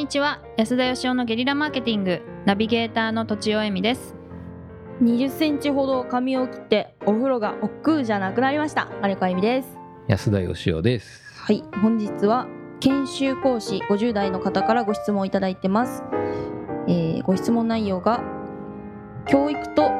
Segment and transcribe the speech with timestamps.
[0.00, 0.40] にちは。
[0.56, 2.22] 安田義雄のゲリラマーケティング。
[2.46, 4.14] ナビゲーターの土地尾恵美です。
[5.02, 8.86] 20センチほど髪を切ってお風呂が億劫じゃなくなりました。
[9.02, 9.68] 金子あゆみです。
[10.08, 11.22] 安田義雄です。
[11.36, 11.62] はい。
[11.82, 12.48] 本日は
[12.80, 16.02] 研修講師50代の方からご質問いただいてます、
[16.88, 18.22] えーご質問内容が
[19.26, 19.90] 教育と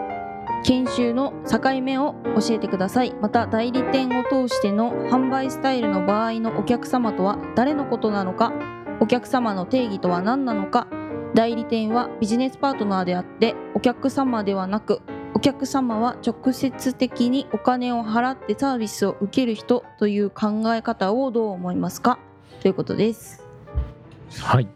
[0.65, 3.15] 研修の境目を教えてください。
[3.21, 10.87] また代理店を通しての販売スタイルの場合のお客様とは誰のことなのかお客様の定義とは何なのか。
[11.33, 15.01] 代理店はビジネスパートナーであってお客様ではなく
[15.33, 22.19] お客様は直接的にお金を払ってサービスを受ける人という考え方をどう思いますか？
[22.63, 23.45] ということです。
[24.41, 24.67] はい。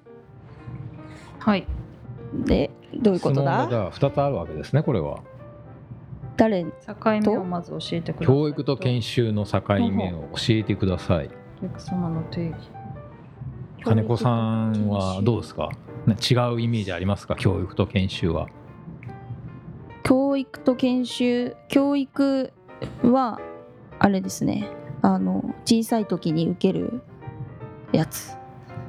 [1.40, 1.66] はい。
[2.32, 5.18] でどういうこと質問がだじゃあ2つあるわけですねこれは。
[6.36, 6.70] 誰境
[7.04, 8.36] 目をまず教えてください。
[8.36, 11.30] 教育と研修の境目を教えてください。
[11.58, 12.56] お客様の定義
[13.84, 15.70] 金子さんはどうですか？
[16.06, 16.16] ね。
[16.16, 17.36] 違うイメージありますか？
[17.36, 18.48] 教育と研修は。
[20.02, 21.54] 教育と研修？
[21.68, 22.52] 教育
[23.02, 23.40] は
[23.98, 24.68] あれですね。
[25.02, 27.02] あの小さい時に受ける
[27.92, 28.36] やつ。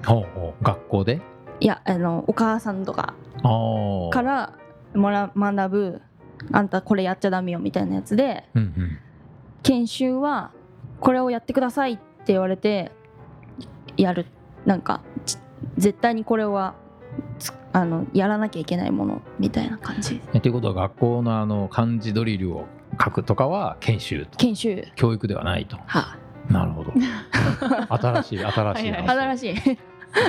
[0.05, 0.63] ほうほう。
[0.63, 1.21] 学校で？
[1.59, 3.13] いやあのお母さんとか
[4.11, 4.57] から
[4.93, 6.01] もら学ぶ
[6.51, 8.97] あんたこれやっちゃダメよみたいなやつでうんうん。
[9.63, 10.51] 研修は
[10.99, 12.91] これをやってくださいって言われて
[13.97, 14.25] やる
[14.65, 15.37] なんかち
[15.77, 16.75] 絶対にこれは
[17.39, 20.21] つあのやらなきゃいけないものみたいな感じ。
[20.33, 22.65] えということは学校のあの漢字ドリルを
[23.03, 24.87] 書くとかは研修と研修。
[24.95, 25.77] 教育ではないと。
[25.85, 26.17] は
[26.49, 26.93] なるほど。
[27.89, 29.55] 新しい新しいはい新しい。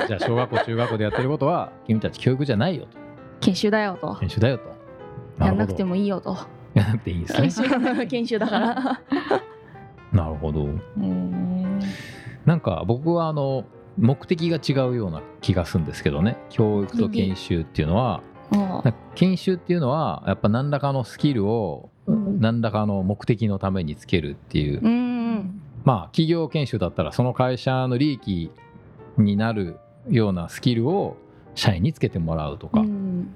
[0.08, 2.98] じゃあ小学校中学校でやってることは君たち教育じゃないよと。
[3.40, 4.16] 研修だよと。
[4.20, 5.44] 研修だよと。
[5.44, 6.36] やんなくてももいいよと。
[6.74, 7.40] やらなくていいんですね。
[7.42, 8.74] 研修研修だから。
[10.12, 10.68] なるほど。
[12.44, 13.64] なんか僕はあの
[13.98, 16.36] 目的が違うような気がするんですけどね。
[16.50, 18.22] 教育と研修っていうのは。
[19.14, 22.40] 研修っていうのはやっぱ何らかのスキルをうん。
[22.40, 28.50] 何らかの目的のためにつけるっていう、うんまあ企業研修だったらその会社の利益
[29.18, 29.78] になる
[30.08, 31.16] ようなスキルを
[31.54, 32.80] 社員につけてもらうとか。
[32.80, 33.34] っうん。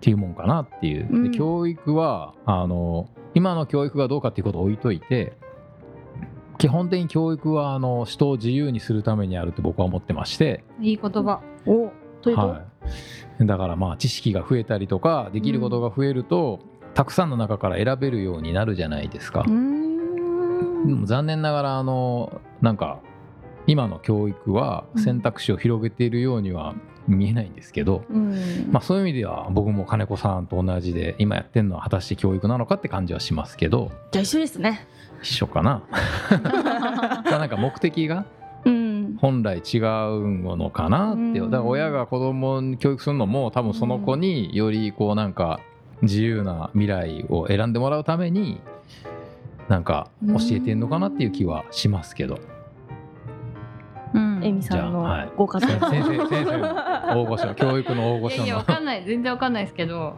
[0.00, 1.32] ていうもんかなっていう、でうん。
[1.32, 5.34] 教育はあの今の教育がどうかっていうことを置いといて
[6.60, 11.40] 基本的に教育はあの人を自由にするためにあるって僕は思ってまして、いい言葉。
[11.66, 11.90] お。
[12.20, 12.64] というと、は
[13.40, 16.60] い、だからまあ知識が増えたりとかできることが増えると、
[16.92, 19.40] たくさんの中から選べるようになるじゃないですか。
[19.40, 19.50] う。
[19.50, 20.86] ーん。
[20.86, 23.00] でも残念ながらあのなんか
[23.70, 26.74] 今の教育は選択肢を広げているようには
[27.06, 28.68] 見えないんですけど、うん。
[28.72, 34.86] まあ、そういう意味では僕も金子さんと同じで今やってるのは果たして教育なのかって感じはしますけどじゃあ一緒ですね。
[35.22, 35.82] 一緒かな。
[37.24, 38.24] まあなんか目的が
[38.64, 39.16] うん。
[39.20, 45.14] 本来違うのかなってうんだから親が子供に教育するのも多分その子によりこう。
[45.14, 45.60] なんか
[46.02, 48.60] 自由な未来を選んでもらうために
[49.68, 49.84] なん。
[49.84, 52.38] か教えてんのかなっていう気はしますけど
[54.14, 54.40] うん。
[54.44, 55.26] えみさんじゃあはい。
[55.26, 59.04] のご家先庭生先生の大御所教育の大御所のいやいやわかんない。
[59.04, 60.16] 全然わかんないですけど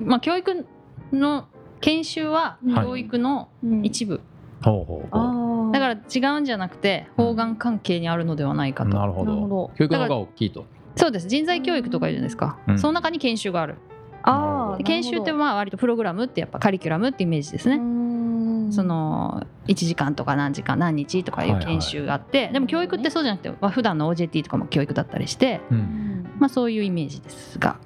[0.00, 0.66] まあ教育
[1.12, 1.46] の
[1.80, 4.20] 研修ははい教育のうん一部、
[4.62, 9.32] ほうほうほああだから違うんじゃなくて方眼関係にあるのではないかと、うなるほど。
[9.32, 9.70] なるほど。
[9.76, 10.66] 教育の方が大きいと。
[10.96, 11.28] そうです。
[11.28, 12.78] 人材教育とか言うじゃないですか、うん。
[12.78, 13.76] その中に研修がある。
[14.22, 17.99] あ研修ってまあ割とプログラムってやっぱカリキュラムってイメージですね、ね
[18.70, 26.26] その1時間とか何時間何日とかいう研修があって、でも教育ってそうじゃなくて、まあ、普段の OJT とかも教育だったりして、うん。
[26.38, 27.78] まあ、そういうイメージですが。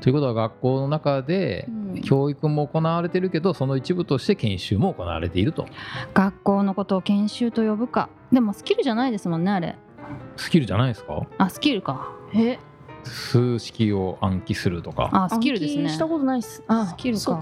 [0.00, 2.00] ということは学校の中でうん。
[2.02, 5.66] 教育も行われてるけどその一部として研修も行われていると。
[6.12, 8.10] 学校のことを研修と呼ぶか。
[8.30, 9.76] でもスキルじゃないですもんねあれ。
[10.36, 11.26] スキルじゃないですか？
[11.38, 12.12] あスキルか。
[12.34, 12.58] え。
[13.04, 15.08] 数式を暗記するとか。
[15.12, 15.82] あスキルですね。
[15.84, 16.62] 暗記したことないっす。
[16.66, 17.20] あスキルか。
[17.20, 17.36] そ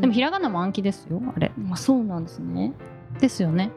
[0.00, 1.52] でもひらがなも暗記ですよあれ。
[1.58, 2.72] まあそうなんですね。
[3.20, 3.70] ですよね。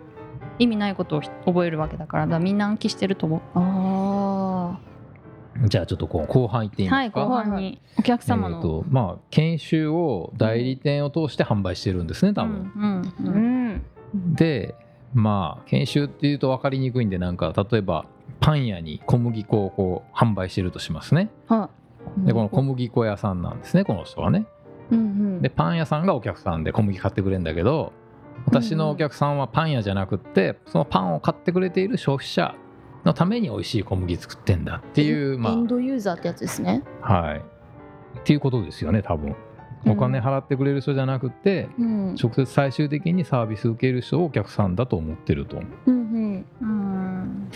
[0.60, 4.80] 意味ないことを覚えるわけだからだからみんな暗記してると思あ
[5.68, 7.82] じゃあちょっとこう後半いっていいうますか、はい後半に。
[7.98, 12.72] お客様の、えーとまあ、研修を代理店を通して販売してるんですね多分。
[12.76, 13.70] うんうんあううん。
[13.76, 13.82] ん
[14.36, 14.76] で
[15.14, 18.06] まあ研修っていうと分かりにくいんでなんか例えば
[18.40, 21.30] パン屋に小麦粉をこう販売してるとしますね。
[21.48, 21.70] は
[22.24, 22.26] い。
[22.28, 24.46] でこの小麦粉屋さんなんですねこの人はね。
[24.92, 25.42] うんうん。
[25.42, 27.94] でパン屋さんがお客さんで小麦買ってくれるんだけど
[28.46, 32.56] 私のお客さんはパン屋じゃなくってそのパンを買ってくれている消費者
[33.06, 36.84] のために美味しい小麦作ってんだっていうまエンドユーザーってやつですね。
[37.02, 37.40] あはい。
[37.40, 39.36] っていうことですよね多分。
[39.86, 42.16] お金払ってくれる人じゃなくて、うん。
[42.16, 45.62] 直接最終的にサービス受ける人をお客さんだと思ってると。
[45.88, 47.50] うんうん。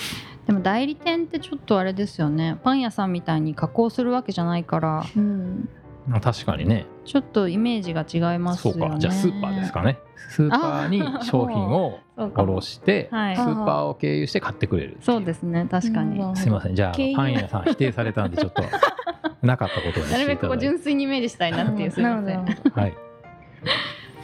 [0.46, 2.58] でも代理店ってちょっとあれですよね。
[2.64, 5.06] パン屋さんみたいに加工するわけじゃないから。
[5.16, 5.70] うん。
[5.87, 6.86] まあ確かにね。
[7.06, 9.00] ちょっとイメージが違いますそうよねか。
[9.00, 10.00] じゃあスーパーですかね。
[10.30, 13.36] スーパーに商品を卸して、はい。
[13.36, 15.68] スーパーを経由して買ってくれるそうですね。
[15.70, 16.36] 確かに、うん。
[16.36, 16.76] すいません。
[16.76, 18.64] じゃあパン屋さん否定されたんでちょっと
[19.46, 21.92] なかったことにしなるべく純粋にイメージしたいなっていう。
[21.92, 22.94] すいませなるほどなるほはい。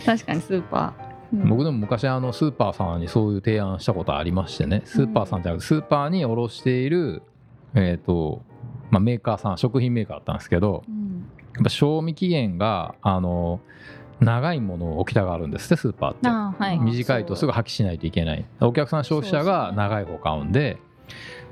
[0.05, 0.93] 確かにスーパ
[1.33, 4.83] ど僕でも昔あのスーパーさんにそういう提案したことありましてね。
[4.85, 7.23] スーパーさんじゃなくてスーパーに卸している、
[7.73, 8.43] えーと
[8.91, 11.02] まあ、メーカーさん食品メーカーだったんですけどうん
[11.55, 13.59] やっぱ賞味期限があの
[14.19, 16.27] 長いものを置きたがるんですってスーパーって。
[16.27, 16.77] はい。
[16.77, 18.45] うん短いとすぐ破棄しないといけない。
[18.61, 20.77] お客さん消費者が長い方買うんで。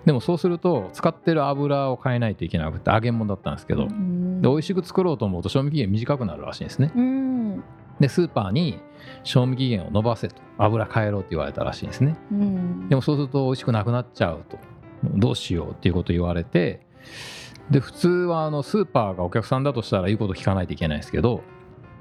[0.06, 3.83] でもそうすると使ってる油を変えないといけなくて揚げ物だったんですけど。
[3.83, 4.42] うん。
[4.42, 6.92] で美味しく作ろうと思うと賞味期限短くなるらしいんですね。
[6.95, 7.63] うん。
[8.00, 8.80] でスーパーに
[9.24, 12.15] 賞味期限を延ばせと油変えろって言われたらしいんですね。
[12.31, 12.89] うん。
[12.89, 14.57] でもそうすると美味しくなくなっちゃうと。
[15.04, 16.86] どうしようっていうことを言われて
[17.69, 21.43] で普通はあのスーパーがお客さんだとしたら言うこと聞かないといけないですけど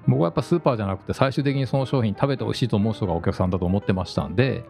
[0.09, 4.65] 僕はやっぱスーパーじゃなくて最終的にその商品食べて美味しいと思う人がお客さんだと思ってましたんで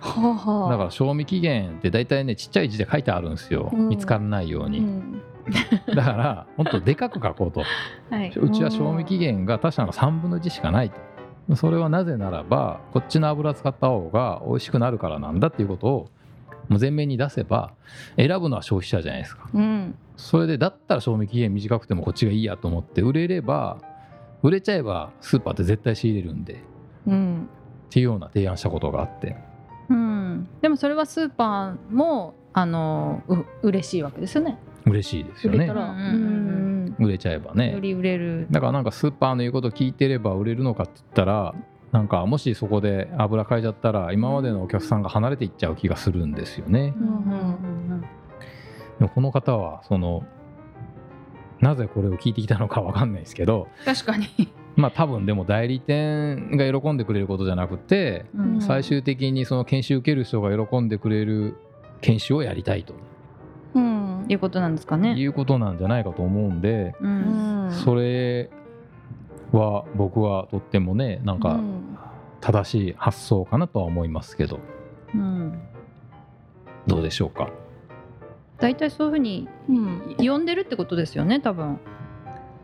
[0.00, 3.70] だから賞味期限って大体ねちっちゃい字で書いてあるんですよ。
[3.72, 3.88] うん。
[3.88, 4.78] 見つからないように。
[4.78, 5.22] うん。
[5.94, 7.62] だからもっとでかく書こうと。
[8.10, 8.32] はい。
[8.36, 11.56] ううちは賞味期限が他社の3分の1しかないと。
[11.56, 16.10] それはなぜならばこっちの油使った方が美味しくなるからなんだっていうことを
[16.76, 17.72] 前面に出せば
[18.16, 19.48] 選ぶのは消費者じゃないですか。
[19.52, 19.94] うん。
[20.16, 23.78] それでだったら賞味期限短くてもこっちがいいやと思って売れれば
[24.42, 26.56] 売れちゃえばスーパーって絶対仕入れるんでっ
[27.06, 27.48] うん。
[27.90, 29.36] ていうような提案したことがあって。
[29.88, 34.58] うん、でもそれはスーパーもあのう嬉しいわけですよね。
[34.84, 35.58] 嬉しいですよね。
[35.58, 35.90] 売れたら。
[35.90, 36.04] うんう
[36.54, 38.46] ん売れちゃえばよねり売れる。
[38.50, 41.54] だからなんかスーパーの言うこと聞いてれば売れるのかって言ったら
[41.92, 46.94] なんかもしそこで油変えちゃったら今までのお客さんが離れていっちゃう気がするんですよね。
[46.98, 48.04] うんうんうん
[48.98, 50.24] でもこの方はその
[51.60, 54.26] なぜこれを聞いてきたのかわかんないですけど確かに、
[54.76, 58.60] まあ多分でも代理店が喜んでくれることじゃなくてうん。
[58.60, 61.56] 最終的にその研修受ける人が喜んでくれる
[62.00, 62.94] 研修をやりたいと。
[63.74, 64.26] うん。
[64.28, 65.14] いうことなんですかね。
[65.16, 67.70] いうことなんじゃないかと思うんでううんん。
[67.72, 68.50] それ
[69.52, 71.98] は僕はとってもねなんかうん。
[72.40, 74.60] 正しい発想かなとは思いますけど。
[75.12, 75.60] うん。
[76.86, 77.50] どうでしょうか？
[78.58, 80.16] 大体そういうふうにうん。
[80.18, 81.80] 呼んでるってことですよね多分。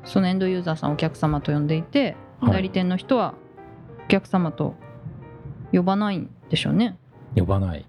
[0.05, 2.53] そのエンドユーザーさんお客様と呼んでいて、はい。
[2.53, 3.35] 代理店の人は
[4.05, 4.75] お客様と
[5.73, 6.97] 呼ばないんでしょうね。
[7.35, 7.85] 呼ばない。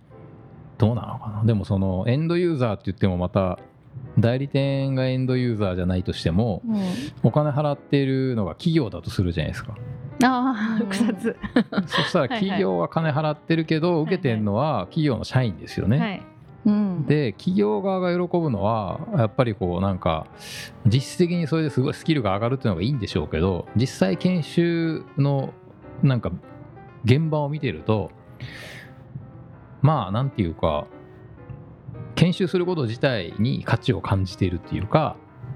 [0.79, 1.43] どうなのかな？
[1.43, 3.59] でもそのエンドユーザーって言ってもまた
[4.19, 6.81] 代理店がエンドユーザーじゃないとしてもうん。
[7.23, 9.75] お金払っているのが企業だとするじゃないですか。
[10.23, 10.89] ああうん。
[10.89, 11.35] 複雑。
[11.87, 16.21] そしたらはいはい企業が金払ってるけど受けてるのは企業の社員ですよね、はい。
[16.65, 17.05] うん。
[17.05, 20.27] で企業側が喜ぶのはやっぱりこうなんか
[20.85, 25.53] 実質的にそれですごいスキルが上がるっていうのがいいんでしょうけど実際研修の
[26.01, 26.31] なんか
[27.03, 28.11] 現場を見てると
[29.81, 30.87] まあなんていうか
[32.15, 35.15] 研修すること自体に価値を感じているっていうか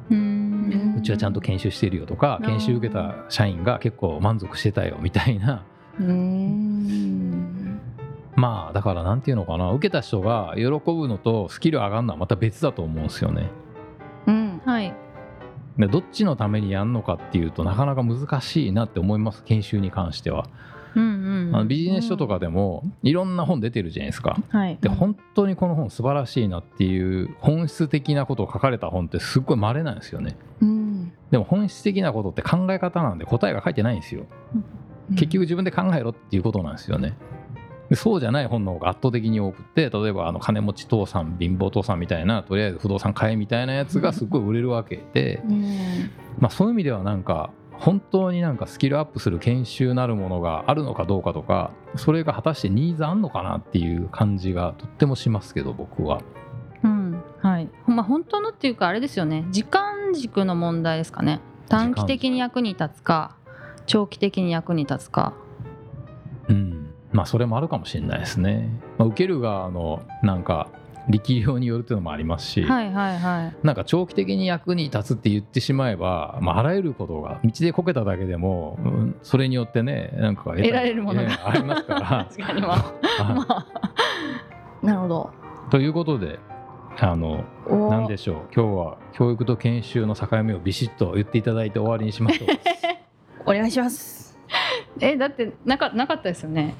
[0.09, 2.47] うちはちゃんと研修してるよとかうん。
[2.47, 5.65] 研修受けた社員が結構満足してたよみたいな。
[5.99, 7.79] うん
[8.35, 9.71] まあだからなんていうのかな。
[9.71, 13.49] 受けた人が喜ぶのとスキル上がるのはまた別だと思うんですよね。
[14.27, 14.61] うん。
[14.65, 14.93] はい。
[15.77, 19.43] でどっちのためにやるのかっていうとなかなか難しいなって思います。
[19.43, 20.47] 研修に関しては、
[20.95, 21.55] うんうん。
[21.55, 24.37] あのビジネス書とかでもいろんな本出てるじゃないですか。
[24.49, 24.77] はい。
[24.81, 30.37] で本当にこの本素晴らしいなっていう本質的なことを書かれた本ってすっごい稀なんですよね。
[30.61, 31.11] うん。
[31.31, 34.25] でも本質的なことって考え方なんで答えが書いてないんですよ。
[35.11, 37.17] 結局自分で考えろっていうことなんですよね。
[37.89, 46.11] でそうじゃない本の方が圧倒的に多くて例えばあの金持ち父さん貧乏父さんみたいなとりあえず不動産買えみたいなやつがすっごい売れるわけで、うん。
[46.39, 47.49] まあ、そういう意味ではなんか
[47.79, 56.21] 本当になんかスキルアップする研修なるものがあるのかどうかとかそれが果たしてニーズあんのかなっていう感じがとってもしますけど僕は
[56.83, 57.69] うんはい。
[57.87, 59.45] まあ本当のっていうかあれですよね。
[59.51, 61.39] 時間軸の問題ですかね。
[61.67, 63.35] 短期的に役に立つか
[63.85, 65.33] 長期的に役に立つか。
[66.47, 70.69] うんまあそれもあるかもしれないですね、まあ、受ける側のなんか
[71.09, 73.65] 力量によるっていうのもありますし、はいはいはい。
[73.65, 81.29] なんか長期的に役に立つって言ってしまえば、まあ、あらゆることが道でこけただけでも、うんそれによってねなんか得られるものが。
[81.29, 82.27] ええありますから。
[82.31, 82.77] 確かにまあ。
[83.23, 83.65] はまあ。
[84.83, 85.31] なるほど。
[85.67, 86.39] いということで
[86.99, 87.89] あのお。
[87.89, 88.35] 何でしょう。
[88.53, 92.47] 今日は教育と研修の境目をビシッと言っていただいて終わりにしましょう。
[93.49, 94.37] お願いします。
[94.99, 96.75] えだってなかなかったですよね。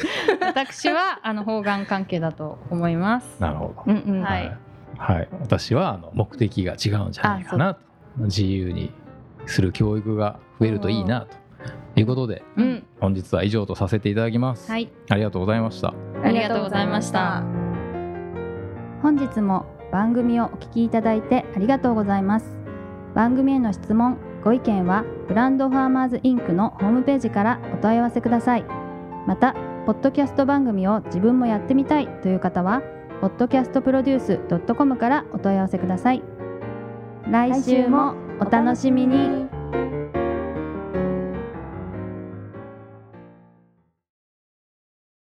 [0.40, 3.40] 私はあの方眼関係だと思います。
[3.40, 3.92] なるほど。
[3.92, 4.22] うんうん。
[4.22, 4.56] はい。
[4.98, 7.80] はい、私はあの目的が違うんじゃないかなと。
[8.18, 8.92] 自由に
[9.46, 11.40] する教育が増えるといいなと。
[11.96, 12.84] いうことでうん。
[13.00, 15.92] 本日は以上とさせていただきます、はい、ありがとうございました。
[16.22, 17.42] ありがとうございました。
[19.02, 22.56] 本日も番組をお聞きいただいてありがとうございます。
[23.14, 28.79] 番組への質問ご意見はブランドファーマーズインクのホームページからお問い合わせください
[29.26, 29.54] また
[29.86, 32.82] ポッドキャスト番組を自分もやってみたいという方は
[33.22, 36.22] podcastproduce.com からお問い合わせください。
[37.30, 39.59] 来週もお楽しみに。